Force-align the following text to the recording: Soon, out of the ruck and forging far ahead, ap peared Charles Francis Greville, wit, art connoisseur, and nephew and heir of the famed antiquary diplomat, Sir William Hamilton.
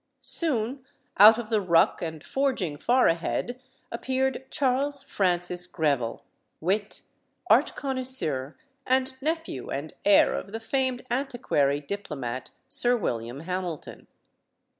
Soon, 0.23 0.83
out 1.19 1.37
of 1.37 1.49
the 1.49 1.61
ruck 1.61 2.01
and 2.01 2.23
forging 2.23 2.75
far 2.75 3.05
ahead, 3.07 3.61
ap 3.91 4.01
peared 4.01 4.45
Charles 4.49 5.03
Francis 5.03 5.67
Greville, 5.67 6.23
wit, 6.59 7.03
art 7.51 7.75
connoisseur, 7.75 8.55
and 8.87 9.13
nephew 9.21 9.69
and 9.69 9.93
heir 10.03 10.33
of 10.33 10.53
the 10.53 10.59
famed 10.59 11.03
antiquary 11.11 11.79
diplomat, 11.81 12.49
Sir 12.67 12.97
William 12.97 13.41
Hamilton. 13.41 14.07